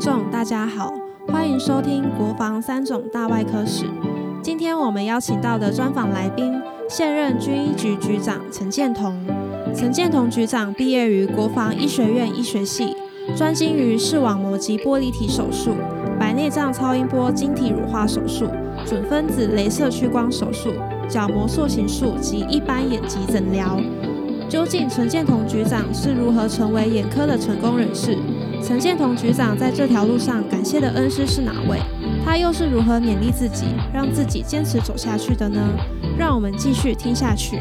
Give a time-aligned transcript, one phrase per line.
[0.00, 0.94] 众，大家好，
[1.28, 3.84] 欢迎收听《国防三种大外科史》。
[4.42, 9.14] 今天我们邀请到的专访来宾，现任军医局局长陈建彤。
[9.76, 12.96] 陈建彤局长毕业于国防医学院医学系，
[13.36, 15.74] 专精于视网膜及玻璃体手术、
[16.18, 18.46] 白内障超音波晶体乳化手术、
[18.86, 20.70] 准分子镭射屈光手术、
[21.10, 23.78] 角膜塑形术及一般眼疾诊疗。
[24.48, 28.16] 究竟陈建彤局长是如何成为眼科的成功人士？
[28.62, 31.78] 陈建同局长在这条路上感谢的恩师是哪位？
[32.24, 35.58] 他又是如何勉励自己，让自己坚持走下去的呢？
[36.18, 37.58] 让我们继续听下去。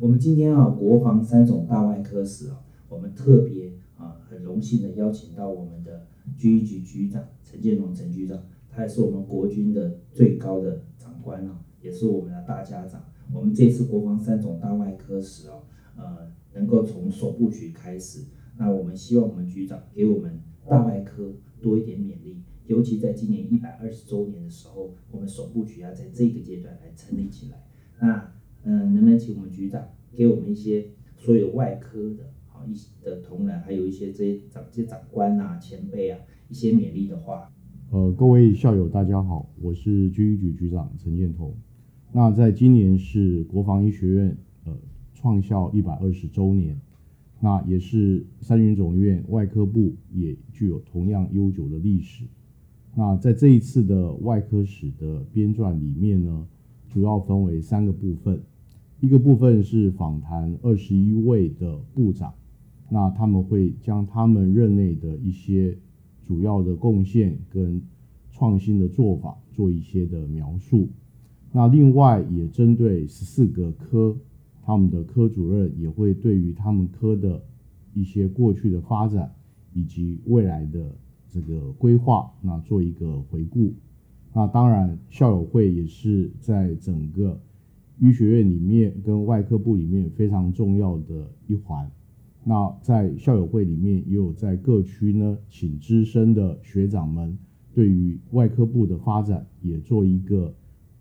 [0.00, 8.38] 我们今天啊，国防三种大外科室啊，我们特别啊，很荣幸的邀请到我们的军医局局长陈建同陈局长，
[8.70, 13.02] 他也是我们国军的最高的长官啊，也是我们的大家长。
[13.32, 15.54] 我们这次国防三种大外科室啊。
[15.96, 16.06] 呃，
[16.54, 18.20] 能够从首部局开始，
[18.60, 20.38] 那我们希望我们局长给我们
[20.68, 21.32] 大外科
[21.62, 27.64] 多一点勉励，尤其在今年一百二十周年的时候，我们首部曲要在这个阶段来成立起来。
[27.98, 28.32] 那
[28.64, 37.50] 嗯，能不能请我们局长给我们一些所有外科的好一的同仁，还有一些这些长这些长官啊、前辈啊一些勉励的话？
[37.90, 41.54] 呃，各位校友大家好，我是军医局局长陈建同。
[42.12, 44.36] 那在今年是国防医学院
[44.66, 44.76] 呃。
[45.12, 46.80] 创校一百二十周年，
[47.42, 52.24] 那也是三军总医院外科部也具有同样悠久的历史。
[52.94, 56.46] 那在这一次的外科史的编撰里面呢，
[56.90, 58.38] 主要分为三个部分。
[59.00, 62.34] 一个部分是访谈二十一位的部长，
[62.90, 65.74] 那他们会将他们任内的一些
[66.26, 67.80] 主要的贡献跟
[68.30, 70.88] 创新的做法做一些的描述。
[71.52, 74.14] 那另外也针对十四个科。
[74.62, 77.42] 他们的科主任也会对于他们科的
[77.94, 79.34] 一些过去的发展
[79.72, 80.94] 以及未来的
[81.28, 83.72] 这个规划，那做一个回顾。
[84.32, 87.40] 那当然，校友会也是在整个
[87.98, 91.90] 医学院里面跟外科部里面非常重要的一环。
[92.44, 97.36] 那在校友会里面，也有在各区呢，请资深的学长们
[97.74, 100.54] 对于外科部的发展也做一个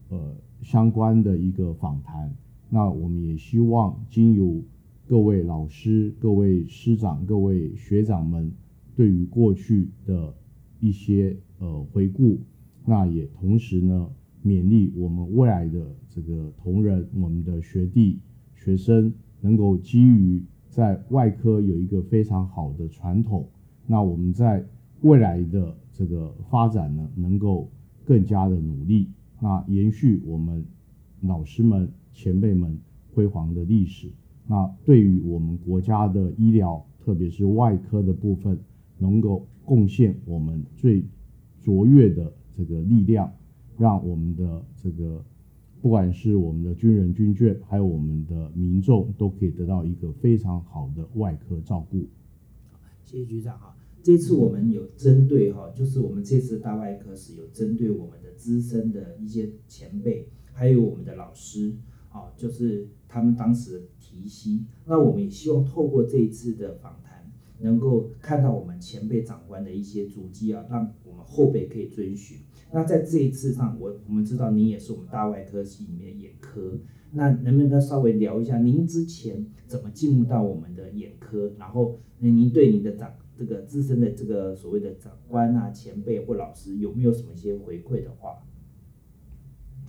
[0.10, 2.34] 呃相关的一个访谈。
[2.72, 4.62] 那我们也希望经由
[5.08, 8.52] 各位老师、各位师长、各位学长们
[8.96, 10.36] 对于过去的
[10.80, 12.40] 一些呃回顾，
[12.86, 14.08] 那也同时呢
[14.46, 18.20] 勉励我们未来的这个同仁、我们的学弟
[18.54, 23.50] 学生，能够基于在外科有一个非常好的传统，
[23.88, 24.64] 那我们在
[25.02, 27.68] 未来的这个发展呢，能够
[28.06, 29.10] 更加的努力，
[29.40, 30.64] 那延续我们
[31.22, 31.92] 老师们。
[32.14, 32.78] 前辈们
[33.14, 34.10] 辉煌的历史，
[34.48, 38.60] 那对于我们国家的医疗，特别是外科的部分，
[38.98, 41.04] 能够贡献我们最
[41.62, 43.32] 卓越的这个力量，
[43.78, 45.24] 让我们的这个
[45.82, 52.06] 不管是我们的军人军眷，还有我们的民众，都可以得到一个非常好的外科照顾。
[53.04, 61.74] 谢谢局长哈，这次我们有针对哈，就是我们这次大外科是有针对我们的资深的一些前辈，还有我们的老师。
[62.10, 72.38] 啊，就是他们当时的提息，那我们也希望透过这一次的访谈，能够看到我们前辈长官的一些足迹啊，让我们后辈可以遵循。
[72.72, 76.80] 那在这一次上，我我们知道您也是我们大外科系里面眼科，
[77.12, 81.52] 那能不能稍微聊一下您之前怎么进入到我们的眼科？
[81.58, 88.44] 然后，您对您的长这个资深的这个所谓的长官啊、前辈或老师有没有什么一些回馈的话？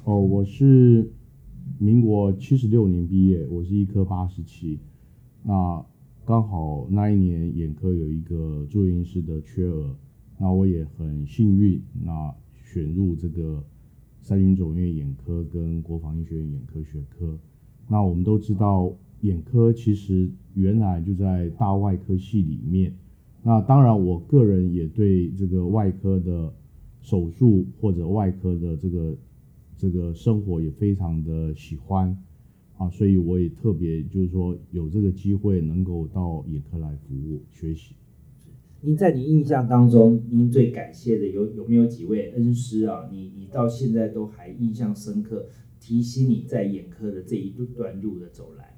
[0.04, 1.12] 哦，我是。
[1.83, 4.79] 民国七十六年毕业，我是一科八十七，
[5.43, 5.83] 那
[6.27, 9.97] 刚好那一年眼科有一个住院医师的缺额，
[10.39, 13.65] 那我也很幸运，那选入这个
[14.21, 17.39] 三军总院眼科跟国防医学院眼科学科。
[17.89, 18.93] 那我们都知道，
[19.23, 22.95] 眼科其实原来就在大外科系里面。
[23.43, 26.53] 那当然，我个人也对这个外科的
[27.00, 29.17] 手术或者外科的这个。
[29.81, 32.15] 这个生活也非常的喜欢
[32.77, 37.94] 啊，所以我也特别就是说有这个机会能够到眼科来服务学习。
[38.82, 43.09] 您在你印象当中，您最感谢的有有没有几位恩师啊？
[43.11, 45.47] 你你到现在都还印象深刻，
[45.81, 48.76] 提醒你在眼科的这一段路的走来。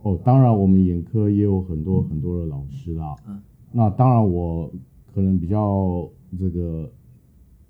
[0.00, 3.14] 哦，当然我们眼科也有很多很多的老师啦。
[3.28, 3.38] 嗯，
[3.70, 4.72] 那当然我
[5.14, 6.90] 可能比较这个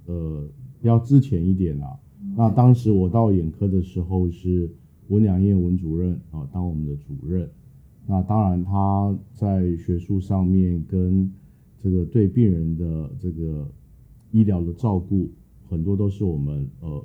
[0.06, 0.48] 呃
[0.80, 1.98] 比较之前一点啦。
[2.36, 4.70] 那当时我到眼科的时候是
[5.08, 7.50] 文良燕文主任啊当我们的主任，
[8.06, 11.30] 那当然他在学术上面跟
[11.82, 13.68] 这个对病人的这个
[14.30, 15.28] 医疗的照顾，
[15.68, 17.04] 很多都是我们呃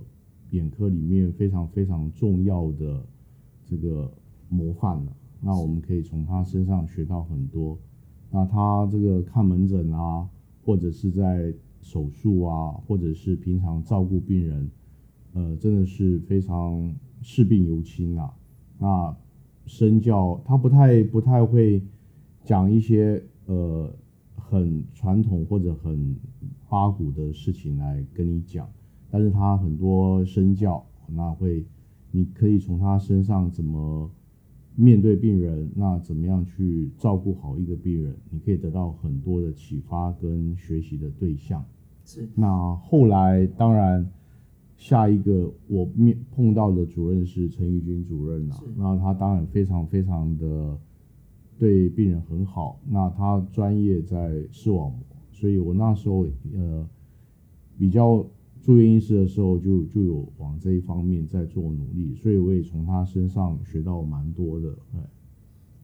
[0.51, 3.03] 眼科里面非常非常重要的
[3.65, 4.09] 这个
[4.49, 5.11] 模范了。
[5.41, 7.77] 那我们可以从他身上学到很多。
[8.29, 10.27] 那他这个看门诊啊，
[10.63, 14.69] 或者是在手术啊，或者是平常照顾病人，
[15.37, 16.91] 呃，真的是非常
[17.21, 18.33] 视病由亲啊。
[18.79, 19.15] 那
[19.67, 21.83] 身教他不太不太会
[22.43, 23.93] 讲一些呃
[24.35, 26.15] 很传统或者很
[26.67, 28.67] 八股的事情来跟你讲，
[29.11, 31.63] 但是他很多身教，那会
[32.09, 34.09] 你可以从他身上怎么。
[34.79, 38.15] 面对病人，那怎么样去照顾好一个病人？
[38.29, 41.65] 你可以得到很多的启发跟学习的对象。
[42.05, 42.29] 是。
[42.35, 44.07] 那后来当然，
[44.77, 48.63] 下一个我面碰到的主任是陈玉军主任啊。
[48.77, 50.77] 那他当然非常非常的
[51.57, 52.79] 对病人很好。
[52.87, 54.99] 那他专业在视网膜，
[55.31, 56.87] 所以我那时候呃
[57.77, 58.25] 比较。
[58.59, 64.77] 住院医师的时候，就就有往这一方面在做努力，所以我也从他身上学到蛮多的。
[64.93, 64.99] 哎，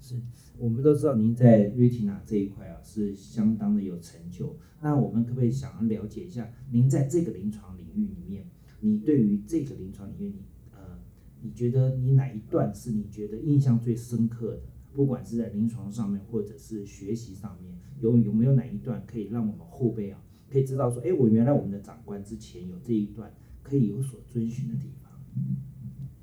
[0.01, 0.15] 是
[0.57, 4.57] 我们都知道您在 Retina 这一块啊是相当的有成就。
[4.81, 8.43] 那我们可不可以想要了解一下，您在这个临床领域里面，
[8.85, 10.35] 你对于这个临床领域，你
[10.73, 10.79] 呃，
[11.41, 14.61] 你觉得你哪一段是你觉得印象最深刻的？
[14.93, 20.21] 不管是在临床上面，或者是学习上面，有有没有哪一段可以让我们后辈啊？
[20.49, 23.33] 可以知道说，哎，我原来我们的长官之前有这一段
[23.63, 25.11] 可以有所遵循的地方。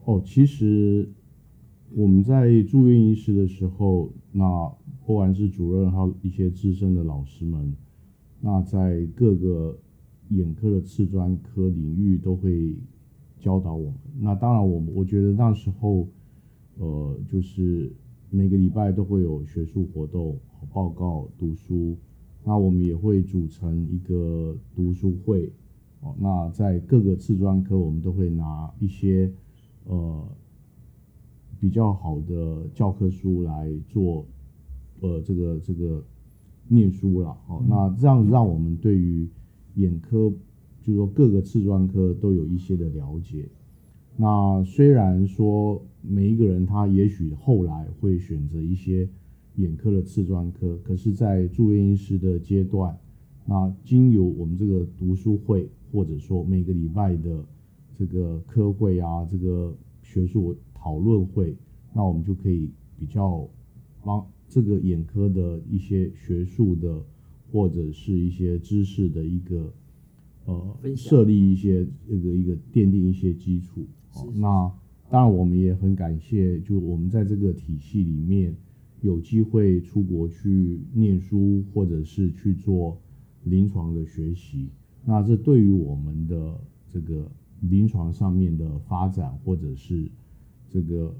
[0.04, 1.08] 哦，其实
[1.92, 4.68] 我们在住院医师的时候，那
[5.04, 7.74] 不管是主任还有一些资深的老师们，
[8.40, 9.76] 那在各个
[10.30, 12.74] 眼科的次专科领域都会
[13.38, 13.94] 教导我们。
[14.18, 16.08] 那当然，我我觉得那时候，
[16.78, 17.92] 呃，就是
[18.30, 20.36] 每个礼拜都会有学术活动、
[20.72, 21.96] 报告、读书。
[22.42, 25.52] 那我们也会组成一个读书会，
[26.00, 29.30] 哦，那在各个次专科，我们都会拿一些
[29.84, 30.26] 呃
[31.60, 34.24] 比较好的教科书来做
[35.00, 36.02] 呃这个这个
[36.66, 39.28] 念书了，哦，那这样让我们对于
[39.80, 40.32] 眼科，
[40.82, 43.48] 就是说各个次专科都有一些的了解。
[44.16, 49.08] 那虽然说每一个人他也许后来会选择一些。
[49.56, 52.96] 眼科的次专科，可是，在住院医师的阶段，
[53.44, 57.44] 那经由我们这个读书会，或者说每个礼拜的
[57.94, 61.54] 这个科会啊，这个学术讨论会，
[61.92, 63.46] 那我们就可以比较
[64.02, 67.02] 帮这个眼科的一些学术的
[67.50, 69.72] 或者是一些知识的一个
[70.44, 73.86] 呃设立一些这个一个奠定一些基础。
[74.34, 74.72] 那
[75.10, 78.54] 当然，我们也很感谢，就我们在这个体系里面。
[79.02, 82.98] 有机会出国去念书，或者是去做
[83.44, 84.68] 临床的学习，
[85.06, 87.26] 那这对于我们的这个
[87.62, 90.06] 临床上面的发展，或者是
[90.68, 91.16] 这个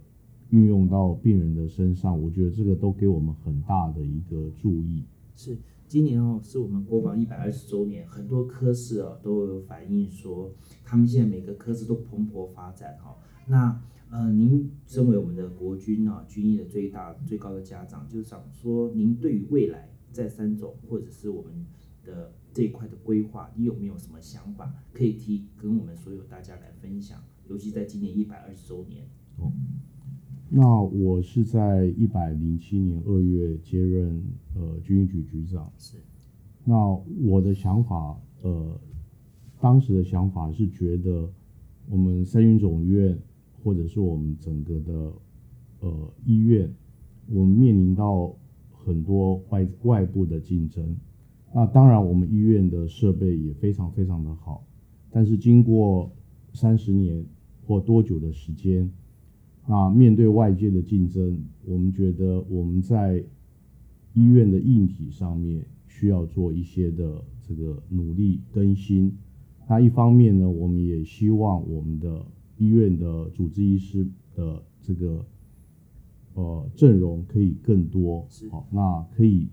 [0.50, 5.02] 运用到病人的身上，我觉得这个都给我们很大的一个注意。
[5.34, 5.56] 是
[5.90, 10.54] 今年哦，是我们国防一百二十周年，很多科室哦都有反映说，
[10.84, 13.18] 他们现在每个科室都蓬勃发展哈。
[13.48, 21.66] 那呃，您身为我们的国军啊，军医的最大最高的家长，就想说，您对于未来在三种或者是我们
[22.04, 27.20] 的这一块的规划，你有没有什么想法可以提跟我们所有大家来分享？
[27.48, 29.08] 尤其在今年一百二十周年。
[29.38, 29.50] 哦，
[30.50, 34.22] 那我是在一百零七年二月接任
[34.54, 35.72] 呃军医局局长。
[35.78, 35.96] 是。
[36.64, 36.76] 那
[37.22, 38.78] 我的想法，呃，
[39.58, 41.32] 当时的想法是觉得
[41.88, 43.18] 我们三军总院。
[43.62, 45.12] 或者是我们整个的
[45.80, 46.74] 呃医院，
[47.28, 48.34] 我们面临到
[48.72, 50.96] 很多外外部的竞争。
[51.52, 54.64] 那当然，我们医院的设备也非常非常的好。
[55.10, 56.10] 但是经过
[56.54, 57.22] 三十年
[57.66, 58.90] 或多久的时间，
[59.70, 63.22] 那面对外界的竞争，我们觉得我们在
[64.14, 69.12] 医院的硬体上面需要做一些的这个努力更新。
[69.68, 72.26] 那一方面呢，我们也希望我们的
[72.58, 75.24] 医院的主治医师的这个
[76.34, 79.46] 呃阵容可以更多，好，那可以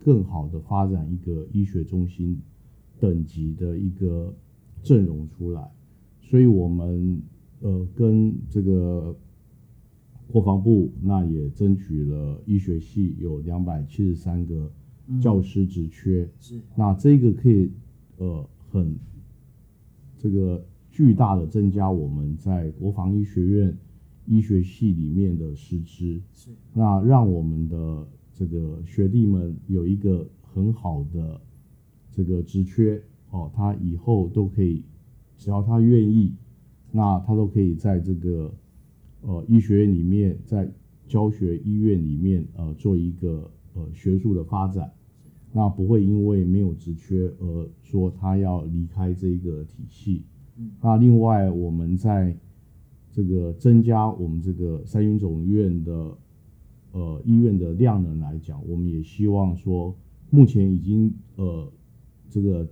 [0.00, 2.36] 更好的发展一个医学中心
[2.98, 4.34] 等级的一个
[4.82, 5.70] 阵容出来。
[6.20, 7.22] 所以，我们
[7.60, 9.16] 呃跟这个
[10.28, 14.70] 国防部那也争取了医学系有两百七十三个
[15.20, 17.70] 教师职缺，是，那这个可以
[18.18, 18.96] 呃很
[20.18, 20.64] 这个。
[20.94, 23.74] 巨大的增加我们在国防医学院
[24.26, 26.50] 医学系里面的师资，是。
[26.74, 31.40] 那让我们的这个学弟们有一个很好的
[32.10, 34.84] 这个职缺哦，他以后都可以，
[35.38, 36.34] 只要他愿意，
[36.90, 38.52] 那他都可以在这个
[39.22, 40.70] 呃医学院里面，在
[41.08, 44.92] 教学医院里面呃做一个呃学术的发展，
[45.52, 50.22] 那不会因为没有职缺而说他要离开这个体系。
[50.80, 52.36] 那另外我们在
[53.10, 56.16] 这个增加我们这个三军总医院的
[56.92, 59.94] 呃医院的量能来讲，我们也希望说，
[60.30, 61.70] 目前已经呃
[62.30, 62.66] 这个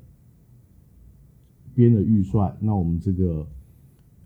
[1.74, 3.46] 编了预算，那我们这个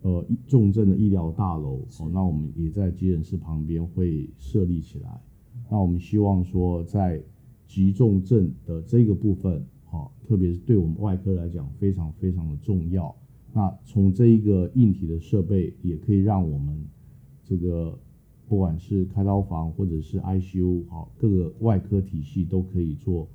[0.05, 5.19] 呃重症的医疗大楼哦，那我们也在急诊室旁边会设立起来。
[5.67, 7.19] 那我们希望说，在
[7.65, 13.15] 急重症的这个部分，哦，特别是对我们外科来讲，非常非常的重要。
[13.51, 16.85] 那从这一个硬体的设备，也可以让我们
[17.43, 17.97] 这个
[18.47, 23.27] 不管是开刀房或者是 ICU，好各个外科体系都可以做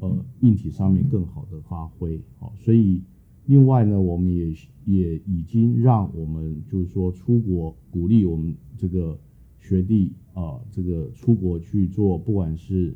[0.00, 3.02] 呃硬体上面更好的发挥，好，所以
[3.46, 4.52] 另外呢，我们也
[4.84, 9.18] 也已经让我们就是说出国鼓励我们这个
[9.58, 12.94] 学弟啊，这个出国去做，不管是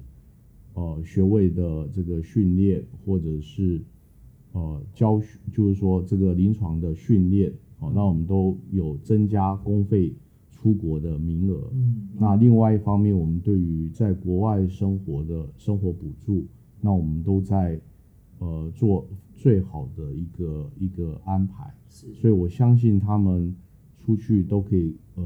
[0.74, 3.80] 呃学位的这个训练，或者是。
[4.52, 10.12] 呃，教学就是说这个临床的训练，哦，那我们都有增加公费
[10.50, 11.70] 出国的名额。
[11.72, 16.44] 嗯，那另外一方面，我们对于在国外生活的生活补助，
[16.80, 17.80] 那我们都在
[18.40, 19.06] 呃做
[19.40, 21.72] 最好的一个一个安排。
[21.88, 23.54] 是，所以我相信他们
[23.98, 25.24] 出去都可以呃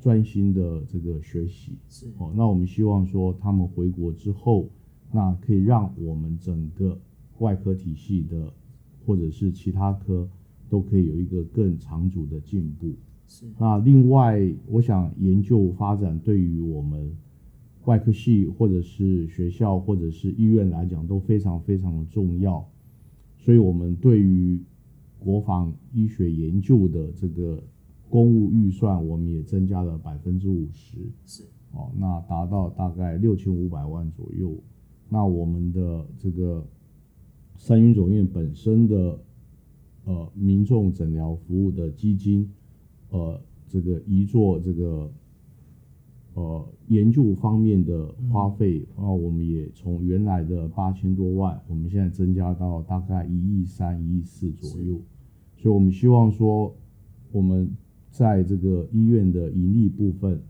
[0.00, 1.72] 专心的这个学习。
[1.88, 4.68] 是，哦，那我们希望说他们回国之后，
[5.12, 6.98] 那可以让我们整个。
[7.38, 8.52] 外科体系的，
[9.06, 10.28] 或者是其他科，
[10.68, 12.92] 都可以有一个更长足的进步。
[13.28, 13.46] 是。
[13.56, 17.16] 那另外，我想研究发展对于我们
[17.84, 22.68] 外科系，或者是学校，或者是医院来讲，都非常非常的重要。
[23.48, 24.60] 所以，我们对于
[25.18, 27.62] 国防医学研究的这个
[28.10, 30.98] 公务预算，我们也增加了百分之五十。
[31.24, 31.44] 是。
[31.72, 34.54] 哦，那达到大概六千五百万左右。
[35.08, 36.62] 那我们的这个。
[37.56, 39.18] 三云总院本身的
[40.04, 42.48] 呃民众诊疗服务的基金，
[43.08, 45.10] 呃，这个一做这个
[46.38, 55.00] 呃研究方面的花费啊，我们也从原来的八千多万，我们现在增加到大概一亿三、一亿四左右。
[55.56, 56.72] 所以，我们希望说，
[57.32, 57.68] 我们
[58.10, 60.40] 在这个医院的盈利部分，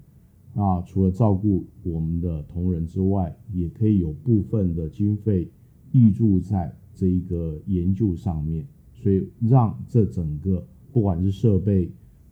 [0.54, 5.48] 啊，除了照顾我们的同仁之外，也可以有部分的经费
[5.92, 6.74] 挹注在。
[6.98, 11.88] 这一个研究上面，所以让这整个不管是设备、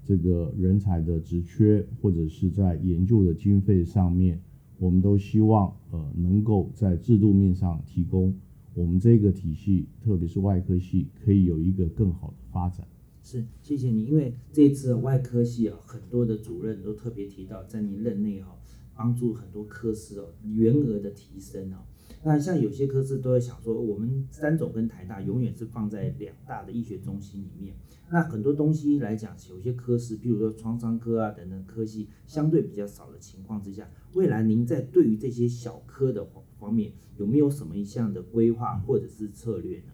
[0.06, 4.40] 这个人才的职缺，或者是在研究的经费上面，
[4.78, 8.32] 我们都希望呃能够在制度面上提供
[8.75, 12.86] 我们这个体系，特别是外科系可以有一个更好的发展。
[13.22, 18.56] 是，谢谢你，因为这次外科系啊，很多的主任都特别提到，在你任内哈，
[18.94, 21.78] 帮助很多科室哦，员额的提升哦。
[22.26, 27.76] 那像有些科室都会想说，我们三总跟台大永远是放在两大的医学中心里面。
[28.11, 36.26] 那很多东西来讲，有些科室，比如说创伤科啊等等科系，相对比较少的情况之下，未来您在对于这些小科的
[36.59, 39.92] 方面，有没有什么一项的规划或者是策略呢？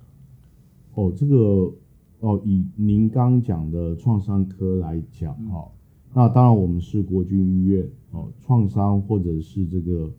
[0.95, 1.37] 哦，这个
[2.21, 5.71] 哦，以您刚讲的创伤科来讲，哈，
[6.15, 10.11] 那当然我们是国军医院哦，创伤或者是这个。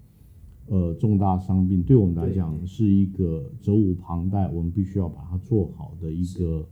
[0.67, 6.65] 呃，重大伤病对我们来讲是一个责无旁贷，我们必须要把它做好的一个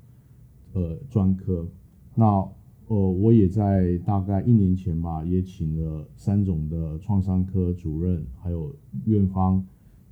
[0.73, 1.67] 呃专科。
[2.15, 2.25] 那
[2.87, 8.73] 呃，我也在大概一年前吧，也请了三种的创伤科主任，还有
[9.05, 9.63] 院方，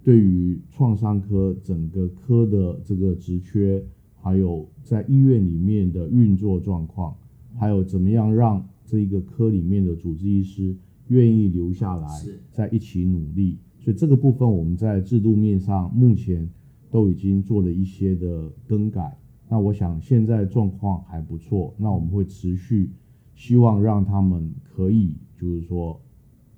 [0.04, 3.84] 对于创伤科整个科的这个职缺，
[4.22, 7.16] 还有在医院里面的运作状况，
[7.58, 10.76] 还有怎么样让这一个科里面的主治医师
[11.08, 12.08] 愿意留下来，
[12.52, 13.58] 在一起努力。
[13.90, 16.48] 所以这个部分我们在制度面上目前
[16.92, 19.18] 都已经做了一些的更改。
[19.48, 21.74] 那我想现在状况还不错。
[21.76, 22.92] 那我们会持续
[23.34, 26.00] 希望让他们可以，就是说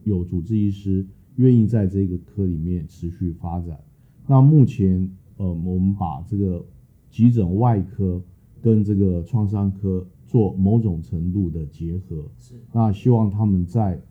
[0.03, 1.05] 有主治医师
[1.37, 3.79] 愿意在这个科里面持续发展。
[4.27, 6.65] 那目前呃，我们把这个
[7.09, 8.21] 急诊外科
[8.61, 12.25] 跟这个创伤科做某种程度的结合。
[12.37, 12.55] 是。
[12.73, 14.01] 那希望他们在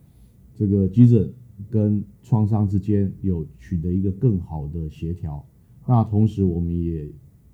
[0.54, 1.30] 这个急诊。
[1.68, 5.44] 跟创伤之间有取得一个更好的协调，
[5.86, 7.08] 那同时我们也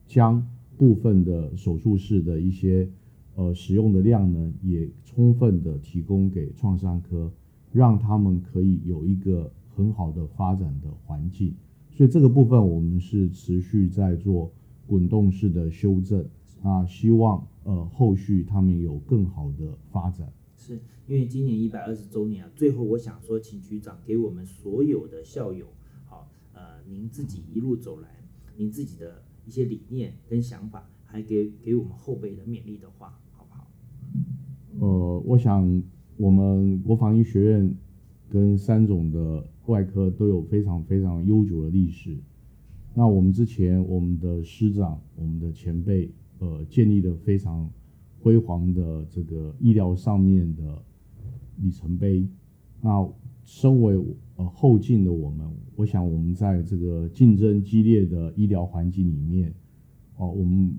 [0.06, 0.46] 将
[0.76, 2.88] 部分的手术室的一些
[3.34, 7.32] 呃使用的量呢也充分的提供给创伤科，
[7.72, 11.54] 让他们可以有一个很好的发展的环境。
[11.90, 14.52] 所以这个部分我们是持续在做
[14.86, 16.24] 滚动式的修正
[16.62, 20.30] 啊，希望呃后续他们有更好的发展。
[20.66, 25.66] 是因为今年一百二十周年啊，最后我想说，请局长给我们所有的校友，
[26.06, 28.08] 好，呃，您自己一路走来，
[28.56, 33.70] 您自己的一些理念跟想法，还给给我们后辈的勉励的话，好不好？
[34.80, 35.80] 呃，我想
[36.16, 37.72] 我们国防医学院
[38.28, 42.16] 跟三种的外科都有非常非常悠久的历史。
[42.92, 47.70] 那我们之前我们的师长、我们的前辈，呃，建立的非常
[48.26, 50.82] 辉煌的这个医疗上面的
[51.62, 52.26] 里程碑。
[52.80, 53.08] 那
[53.44, 53.96] 身为
[54.34, 59.54] 呃后进的我们，我想我们在这个竞争激烈的医疗环境里面，
[60.16, 60.74] 哦，我们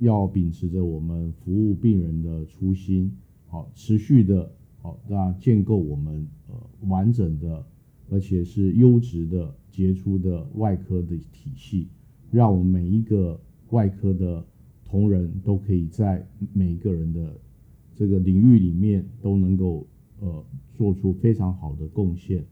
[0.00, 3.10] 要秉持着我们服务病人的初心，
[3.46, 6.54] 好，持续的，好，那建构我们呃
[6.88, 7.64] 完整的，
[8.10, 11.88] 而且是优质的、杰出的外科的体系，
[12.30, 14.44] 让我们每一个外科的
[14.84, 17.34] 同仁都可以在每一个人的
[17.94, 19.86] 这个领域里面都能够
[20.20, 22.44] 呃做出非常好的贡献。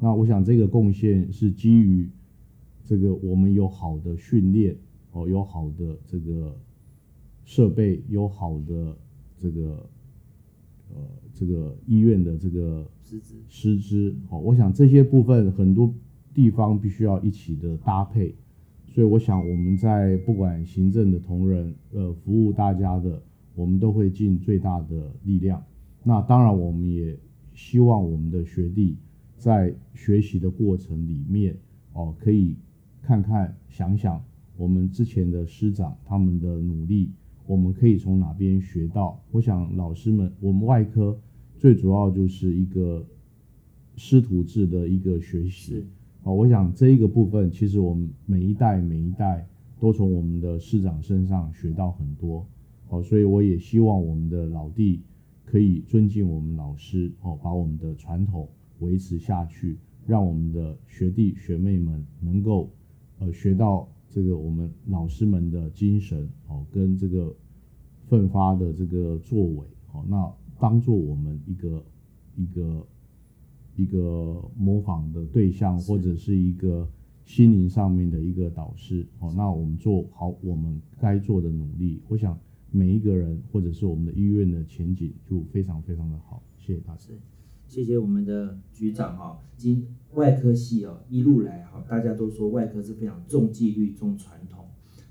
[0.00, 2.08] 那我想这个贡献是基于
[2.84, 4.76] 这个我们有好的训练，
[5.12, 6.56] 哦，有好的这个
[7.44, 8.96] 设备，有好的
[9.38, 9.88] 这个
[10.90, 10.96] 呃
[11.32, 15.92] 这个医院的这个师资师资，好，我想这些部分很多
[16.34, 18.34] 地方必须要一起的搭配，
[18.96, 23.22] 所以我想我们在不管行政的同仁，呃，服务大家的，
[23.54, 25.62] 我们都会尽最大的力量。
[26.02, 27.14] 那当然，我们也
[27.52, 28.96] 希望我们的学弟
[29.36, 31.54] 在学习的过程里面，
[31.92, 32.56] 哦，可以
[33.02, 34.24] 看看想想
[34.56, 37.10] 我们之前的师长他们的努力，
[37.46, 39.22] 我们可以从哪边学到。
[39.30, 41.20] 我想老师们，我们外科
[41.58, 43.04] 最主要就是一个
[43.96, 45.84] 师徒制的一个学习。
[46.26, 49.46] 哦，我想这一个部分，其实我们每一代每一代
[49.78, 52.44] 都从我们的师长身上学到很多。
[52.88, 55.00] 哦，所以我也希望我们的老弟
[55.44, 58.48] 可以尊敬我们老师，哦，把我们的传统
[58.80, 62.70] 维持下去，让我们的学弟学妹们能够
[63.20, 67.32] 呃学到这个我们老师们的精神，哦，跟这个
[68.08, 71.84] 奋发的这个作为，哦，那当做我们一个
[72.34, 72.84] 一个
[73.76, 76.88] 一个模仿的对象，或者是一个
[77.24, 82.38] 心灵上面的一个导师，哦，那我们做好我们该做的努力，我想
[82.70, 87.00] 每一个人或者是我们的医院的前景就非常非常的好，谢谢大家。
[87.00, 87.12] 是，
[87.68, 94.66] 谢谢我们的局长哈、今外科系哦一路来哈、大家都说外科是非常重纪律、重传统、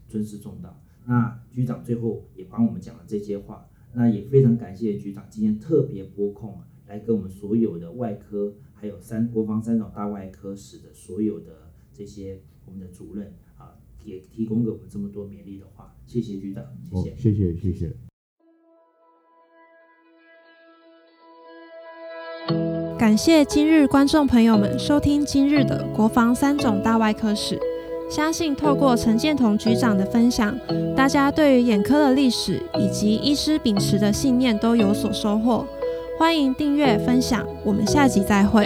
[0.07, 0.81] 尊师重道。
[1.05, 17.09] 那局长最后也帮我们讲了这些话，那也非常感谢局长今天特别拨空啊，来跟我们所有的外科，还有三国防三种大外科室的所有的这些我们的主任啊，也提供给我们这么多勉励的话，谢谢局长，谢谢。
[17.11, 17.95] 哦，谢谢谢谢。
[22.97, 27.59] 感谢今日观众朋友们收听今日的国防三种大外科史。
[28.07, 30.55] 相信透过陈建同局长的分享，
[30.95, 35.67] 大家对于眼科的历史以及医师秉持的信念都有所收获。
[36.17, 38.65] 欢迎订阅分享，我们下集再会。